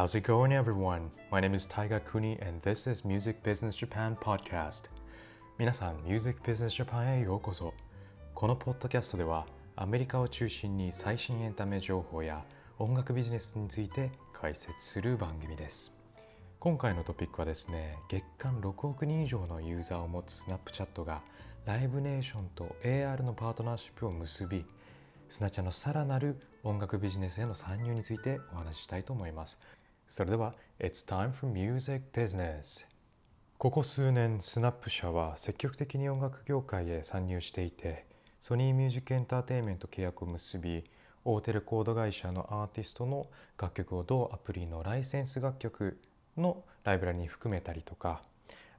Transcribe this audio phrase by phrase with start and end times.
[0.00, 1.10] How's it going, everyone?
[1.30, 4.84] My name is Taiga Kuni, and this is Music Business Japan Podcast.
[5.58, 7.74] 皆さん、Music Business Japan へようこそ。
[8.34, 9.44] このポッドキャストでは、
[9.76, 12.42] アメリカを中心に最新エンタメ情報や
[12.78, 15.94] 音楽ビジネスについて解説する番組です。
[16.60, 21.20] 今回のトピックはですね、月間6億人以上のユーザーを持つスナップチャットが
[21.66, 24.64] ライブネーションと AR のパートナーシップを結び、
[25.28, 29.60] スナチャのさらなる音楽ビジネスへの参入についてお話ししたいと思います。
[30.10, 32.84] それでは、It's time for music business!
[33.58, 38.06] ここ数年、スナップ社は積極的に音楽業界へ参入していて、
[38.40, 40.82] ソニーミュージックエンターテインメント契約を結び、
[41.24, 46.00] 大手レコード会社のアーティストの楽曲を同アプリのライセンス楽曲
[46.36, 48.24] のライブラリに含めたりとか、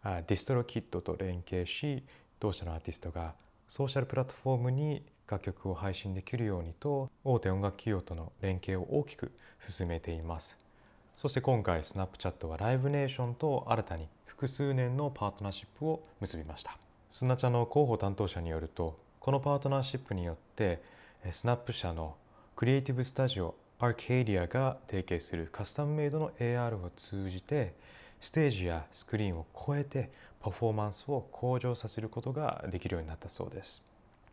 [0.03, 2.03] ディストロキットと連携し、
[2.41, 3.35] 同社のアーティストが
[3.69, 10.60] ソーシャルプラットフォームに楽曲を配信できるようにと大手音楽企業との連携を大きく進めています
[11.21, 16.79] そして今回スナップチャットはライブネーションと新たに複数年のパートナーシップを結びました。
[17.11, 20.81] スナチャの広報担当者によるとこのパートナーシップによって
[21.29, 22.15] スナップ社の
[22.55, 27.75] クリエイティブスタジオアーケーディアが提携するカスタムメイドの AR を通じて
[28.19, 33.83] ステージやスクリーンを超えてパフォーマンスを向上させることができるようになったそうです。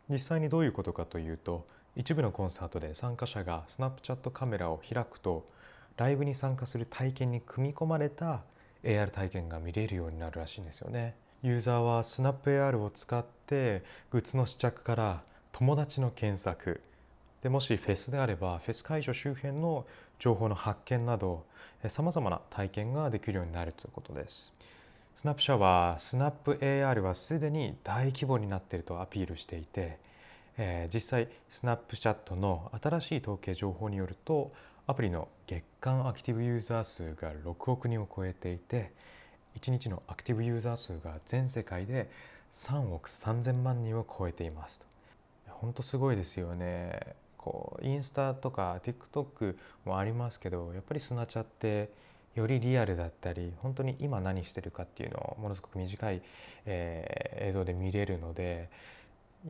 [0.09, 5.45] 実際にどういうことかというと一部のコンサートで参加者がスナップチャットカメラを開くと
[5.99, 8.43] ライブに参加する体験に組み込まれた
[8.85, 11.13] AR 体験が見れるようになるらしいんですよね。
[11.43, 16.79] ユーザーはスナップ AR を使ってグッズの試着から友達の検索
[17.41, 19.85] でもしフェスであればフェス会場周辺の
[20.19, 21.43] 情報の発見など
[21.89, 24.53] さまざまな体験ができるようになるということです。
[25.17, 29.97] スナップ社はスナップ AR はすでに大規模になっているとアピールしていて、
[30.57, 34.53] えー、実際スナップチャットの新しい統計情報によると
[34.89, 38.91] アプリの月間アクティブユーザー数が6億人を超えていて
[39.61, 42.09] 1日のアクティブユーザー数が全世界で
[42.53, 44.87] 3億3000万人を超えていますと。
[45.49, 46.99] 本当すごいですよね。
[47.37, 51.91] こうインスタとか TikTok もありますけどやっぱりスナチャって
[52.33, 56.23] よりリアルだったり本当に今何してるかっていうのをものすごく短い、
[56.65, 58.71] えー、映像で見れるので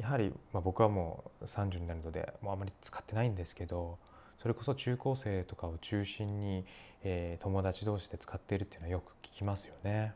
[0.01, 3.97] やはり、まあ、僕はもう30になるのでもうあまり使ってないんですけど
[4.41, 6.65] それこそ中高生とかを中心に、
[7.03, 10.13] えー、友達同士で使っているっていうのはよく聞きますよね。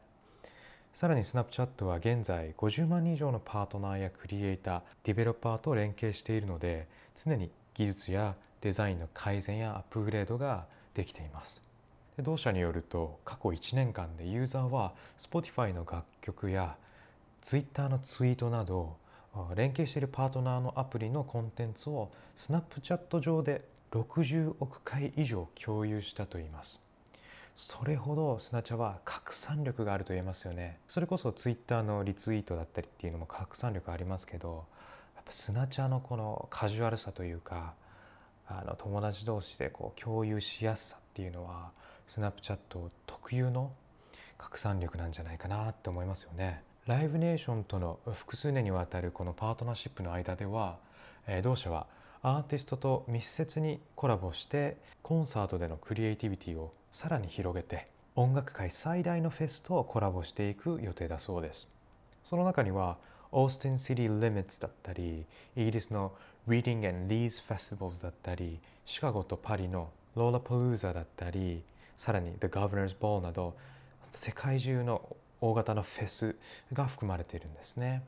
[0.94, 11.62] さらにスナップチャットは現在50万人以上のパートナーやクリエイター、ディベロッパーと連携しているので常に技術やデザインの改善やアップグレードができています。
[12.16, 16.78] で同社によると過去1年間でユーザーは Spotify の楽曲や
[17.42, 18.96] Twitter のツイートなど
[19.56, 26.82] 連携しているパートナーのアプリのコンテンツをスナップチャット上で60億回以上共有したといいます
[27.56, 34.66] それほどスナチャは拡散力があると言えますよねそれこそツイッターのリツイートだったりっていうのも拡散力ありますけど
[35.16, 37.76] やっぱスナチャのこのカジュアルさというか
[38.48, 41.72] あの友達同士でこう共有しやすさっていうのは
[42.08, 43.72] スナップチャット特有の
[44.38, 46.64] 拡散力なんじゃないかなって思いますよね。
[46.86, 50.80] ライブネーションとの複数年にわたるこのパートナーシップの間では、
[51.28, 51.88] え同社は
[52.26, 61.68] アーティストと密接にコラボしてコンサートでのクリエイティビティをさらに広げて音楽界最大のフェスとコラボしていく予定だそうです。
[62.24, 62.98] その中には
[63.34, 65.26] オースティン・シティ・リミッツだったり
[65.58, 66.14] イギリスの
[66.48, 71.62] Reading and Leeds Festivals だったりシカゴとパリのローラパルーザだったり
[71.98, 73.54] さらに The Governor's Ball など
[74.14, 75.02] 世界中の
[75.42, 76.38] 大型のフェス
[76.72, 78.02] が含まれているんですね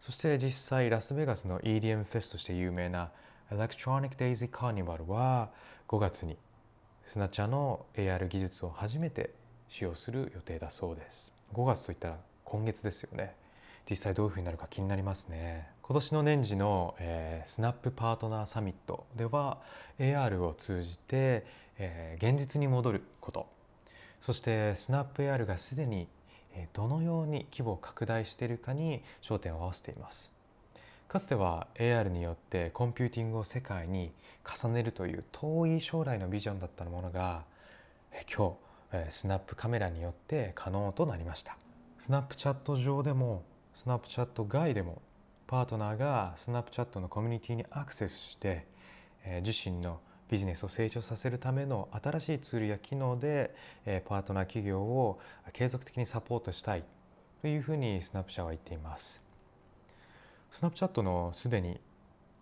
[0.00, 3.10] そして実際ラスベガスの EDM フェスとして有名な
[3.50, 5.50] Electronic Daisy Carnival は
[5.88, 6.36] 5月に
[7.06, 9.30] スナチャの AR 技術を初めて
[9.68, 11.32] 使用する予定だそうです。
[11.54, 13.34] 5月といったら今月ですよね。
[13.88, 15.68] 実際どういうふうになるか気になりますね。
[15.82, 19.58] 今年の年次の、えー、スナップパートナーサミットでは
[20.00, 21.46] AR を通じて、
[21.78, 23.46] えー、現実に戻ること。
[24.20, 26.08] そしてスナップ AR がすでに
[26.72, 30.30] どのように規模を拡大しているかに焦点を合わせています。
[31.08, 34.10] かつては AR によってコンピューティングを世界に
[34.44, 37.44] 重ねるという遠い将来のビジョンだったものが
[38.36, 38.56] 今
[38.90, 41.56] 日スナップカメラによって可能となりました。
[41.98, 43.42] スナップチャット上でも
[43.74, 45.00] スナップチャット外でも
[45.46, 48.66] パートナーがスナップチャットのコミュニティにアクセスして、
[49.42, 55.20] 自身のビジネスを成長させるための新しいツールや機能で、えパートナー企業を
[55.52, 56.84] 継続的にサポートしたい
[57.42, 59.22] というふうにスナップ社は言っています。
[60.50, 61.80] スナップチャットのすでに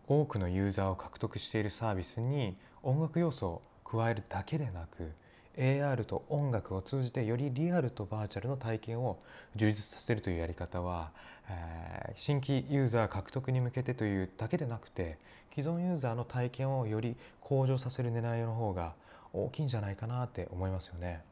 [0.07, 5.13] 多くのユーザーを獲得しているサービスに音楽要素を加えるだけでなく
[5.57, 9.19] AR と音楽を通じてよりリアルとバーチャルの体験を
[9.57, 11.11] 充実させるというやり方は、
[11.49, 15.19] えー、新規ユーザー獲得に向けてというだけでなくて
[15.55, 18.95] 既存ユーザーの体験をより向上させる狙いの方が
[19.33, 21.23] 大きいんじゃないかなって思いますよね。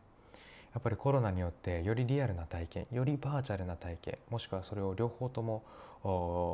[0.75, 5.62] やっぱりコロナによってよりリアルな体験よりバーチャルな体験もしくはそれを両方とも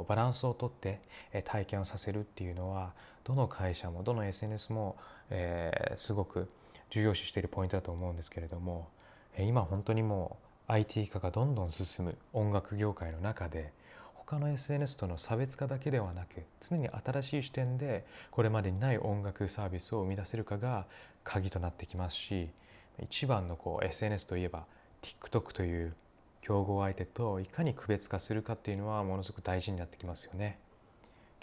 [0.09, 1.01] バランスをとって
[1.45, 2.95] 体験をさせるっていうのは
[3.25, 4.97] どの会社もどの SNS も、
[5.31, 6.49] えー、すごく
[6.91, 8.89] 重要視しているポイントだと思うんですけれども
[9.39, 10.37] 今本当にも
[10.69, 13.73] う IT 化がどんどん進む音楽業界の中で
[14.15, 20.87] 他の SNS との差別化だけではなく常に新しい視点でこれまでにない音楽サービスを生み出せるかが
[21.25, 22.51] 鍵となってきますし
[23.03, 24.67] 一番のこう SNS といえば
[25.03, 25.95] TikTok という
[26.43, 30.59] 競合相手といかに区別化するかっていうのはものすごく大事になってきますよね。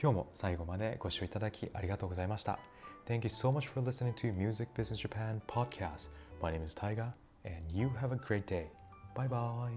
[0.01, 2.74] 今日も最後までご視聴いただきありがとうございました。
[3.05, 6.07] Thank you so much for listening to Music Business Japan podcast.
[6.41, 7.13] My name is Taiga
[7.43, 8.65] and you have a great day.
[9.15, 9.73] Bye bye.